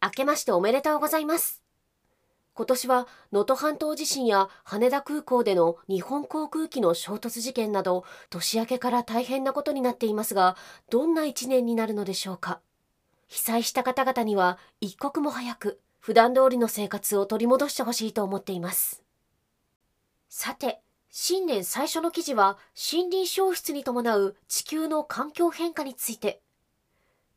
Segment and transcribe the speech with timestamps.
[0.00, 1.62] 明けましておめでとうございます。
[2.54, 10.56] 今年は能登半島地震や羽田空港での日本航空機の衝突事件など年明けから大変なことになっていますが
[10.90, 12.60] どんな一年になるのでしょうか。
[13.28, 19.02] 被災した方々には一刻も早く普段通りの生活を取り戻してほしいと思っています。
[20.28, 20.80] さて
[21.10, 22.58] 新年最初の記事は
[22.92, 26.40] 森林消失に伴う地球の環境変化について。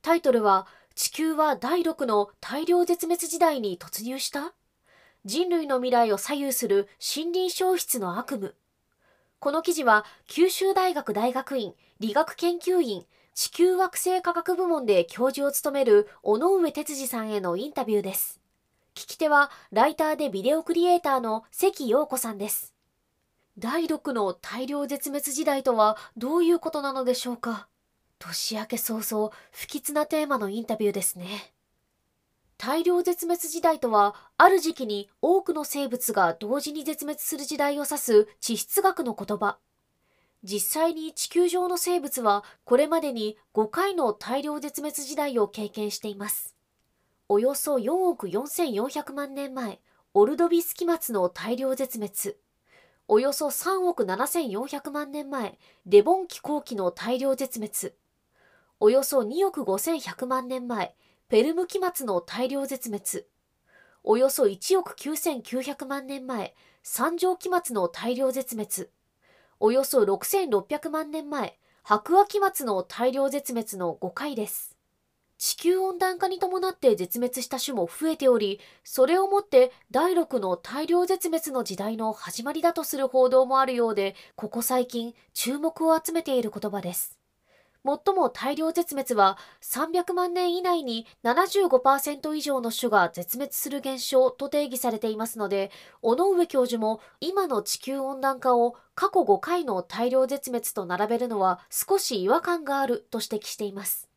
[0.01, 4.53] タイトルは地球は第6の大量絶滅時代に突入した？
[5.23, 8.51] 人類の未来を左右する森林消失の悪夢。
[9.39, 18.39] この記事は九州大学大学院理学研究員地球惑星科学部門で教授を務める尾上哲司さんへのインタビューです。
[18.93, 22.73] 聞き手はライターでビデオクリエイターの関陽子さんです。
[23.57, 27.67] 第6の大量絶滅時代とはどういうことなのでしょうか？
[28.21, 31.53] 年明け早々不吉なテーマのインタビューですね。
[32.57, 39.57] 大量絶滅時代とは、ある時期に多くの生物が同時に絶滅する時代を指す地質学の言葉。
[40.43, 46.55] 実際に地球上の生物はこれまでに5回の大量絶滅時代を経験しています。
[47.29, 49.79] およそ4億4400万年前、
[50.13, 52.37] オルドビス期末の大量絶滅。
[53.07, 57.95] およそ3億7400万年前、デボン紀後期の大量絶滅。
[58.83, 60.95] およそ2億5100万年前、
[61.29, 63.27] ペルム期末の大量絶滅。
[64.03, 68.89] およそ1億9900万年前、三条期末の大量絶滅。
[69.59, 74.75] およそ6600万年前、白亜期末の大量絶滅の5回です。
[75.37, 87.20] 地球温暖化に伴って絶滅した種も増えており、それをもって第6の大量絶滅の時代の始まりだとする報道もあるようで、ここ最近注目を集めている言葉です。
[87.83, 95.71] 最も大量絶滅は300万年以内に75%以上の種が絶滅する現象と定義されていますので、
[96.01, 104.07] 尾上教授も今の地球温暖化を過去5回の大量絶滅と並べるのは少し違和感があると指摘しています。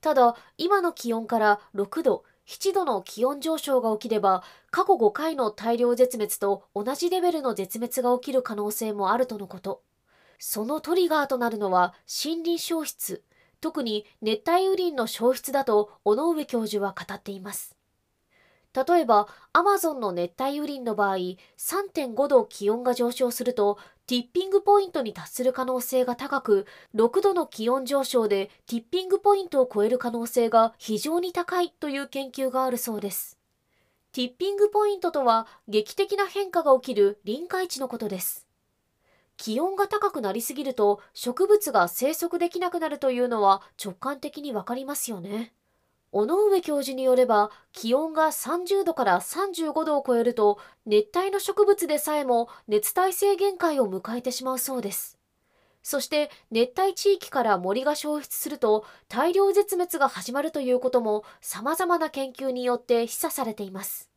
[0.00, 9.82] ただ、今の気温から6度、7度の気温上昇が起きれば、過去5回の大量絶滅と同じレベルの絶滅が起きる可能性もあるとのこと。
[10.38, 13.22] そのトリガーとなるのは森林消失、
[13.60, 17.76] 特に熱帯雨林の消失だと尾上教授は語っています。
[18.76, 33.38] 例えば、アマゾンの熱帯雨林の場合、3.5度気温が上昇すると、ティッピングポイントに達する可能性が高く、6度の気温上昇でティッピングポイントを超える可能性が非常に高いという研究があるそうです。
[34.12, 38.45] ティッピングポイントとは、劇的な変化が起きる臨界値のことです。
[39.36, 45.52] 気温が高くなりすぎると植物が生息できなくなるというのは直感的にわかりますよね。
[46.12, 55.18] 尾上教授によれば気温が30度から35度を超えると熱帯の植物でさえも熱耐性限界を迎えてしまうそうです。
[55.82, 64.10] そして熱帯地域から森が消失すると大量絶滅が始まるということも様々な研究によって示唆されています。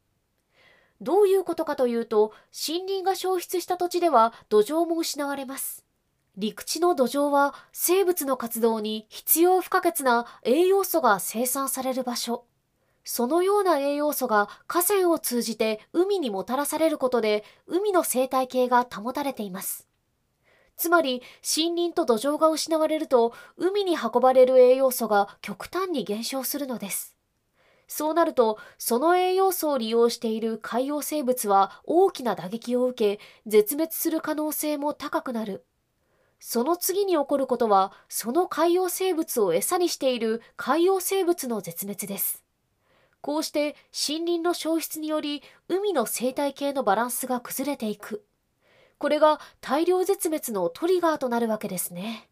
[1.02, 2.34] どういうことかというと、
[2.68, 5.86] 森林が消失した土地では土壌も失われます。
[6.38, 12.46] 陸地の土壌は生物の活動に必要不可欠な栄養素が生産される場所。
[13.04, 19.88] そのような栄養素が河川を通じて海にもたらされることで海の生態系が保たれています。
[20.78, 27.19] つまり森林と土壌が失われると海に運ばれる栄養素が極端に減少するのです。
[27.92, 35.66] そうなると、その栄養素を利用している海洋生物は大きな打撃を受け、絶滅する可能性も高くなる。
[36.40, 42.44] その次に起こることは、その海洋生物を餌にしている海洋生物の絶滅です。
[43.22, 48.24] こうして森林の消失により、海の生態系のバランスが崩れていく。
[49.00, 52.30] これが大量絶滅のトリガーとなるわけですね。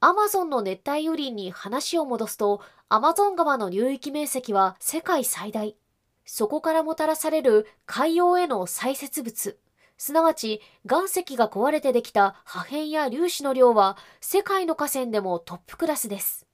[0.00, 5.76] アマゾンの熱帯雨林に話を戻すと、アマゾン川の流域面積は世界最大。
[6.24, 9.56] そこからもたらされる海洋への採掘物、
[9.96, 16.48] すなわち岩石が壊れてできた破片や粒子の量は世界の河川でもトップクラスです。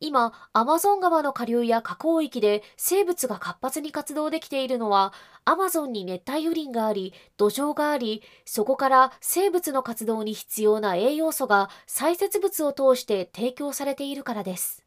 [0.00, 5.12] 今、アマゾン川の下流や河口域で生物が活発に活動できているのは、
[5.44, 14.83] アマゾンに熱帯雨林があり、土壌があり、そこから生物の活動に必要な栄養素が採泄物を通して提供されているからです。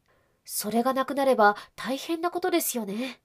[0.50, 3.20] それがなくなれば大変なことですよね。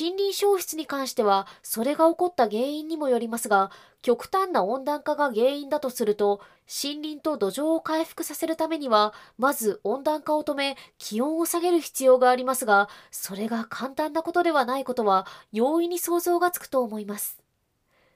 [0.00, 17.42] 森林消失に関しては、それが起こった原因にもよりますが、極端な温暖化が原因だとすると、森林と土壌を回復させるためには、まず温暖化を止め、気温を下げる必要がありますが、それが簡単なことではないことは、容易に想像がつくと思います。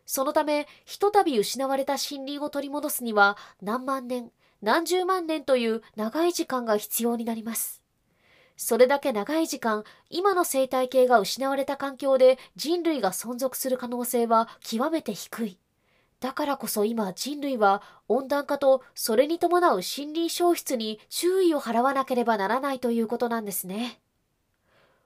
[0.06, 4.31] そのため、ひとたび失われた森林を取り戻すには、何万年、
[4.62, 7.80] 何十万年という長い時間が必要になります。
[8.62, 15.59] それだけ長い時間、今の生態系が失われた環境で人類が存続する可能性は極めて低い。
[16.21, 23.99] だからこそ今人類は温暖化とそれに伴う森林消失に注意を払わなければならないということなんですね。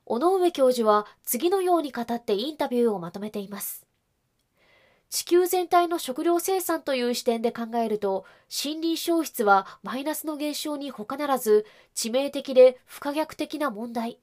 [0.05, 3.84] 尾上教授は次のように語ってインタビューをまとめています。
[5.15, 14.19] 地球全体の食料生産という視点で考えると、森林消失はマイナスの現象に他ならず、致命的で不可逆的な問題。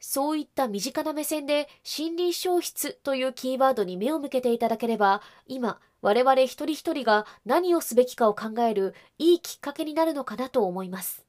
[0.00, 11.23] そういった身近な目線で森林消失というキーワードに目を向けていただければ、今、我々一人一人が何をすべきかを考えるいいきっかけになるのかなと思います。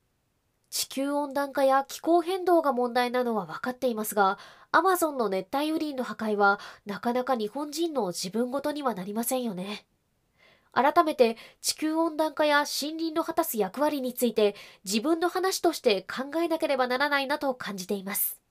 [0.75, 4.37] 地球温暖化や気候変動が問題なのは分かっていますが、
[4.73, 9.85] アマゾンの熱帯雨林の破壊はなかなか日本人の自分ごとにはなりませんよね。
[10.73, 18.41] 改めて地球温暖化や森林の果たす役割について自分の話として考えなければならないなと感じています。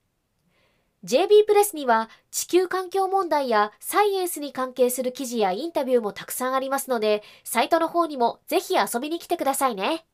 [1.05, 10.06] JB プレスには地球環境問題やサイエンスに関係する記事やインタビューもたくさんありますので、サイトの方にもぜひ遊びに来てくださいね。